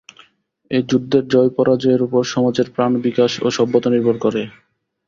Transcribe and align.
এ 0.71 0.79
যুদ্ধের 0.89 1.23
জয়পরাজয়ের 1.27 2.01
উপর 2.03 2.21
সমাজের 2.33 2.67
প্রাণবিকাশ 2.75 3.31
ও 3.41 3.57
সভ্যতা 3.57 3.89
নির্ভর 3.91 4.15
করে। 4.25 4.41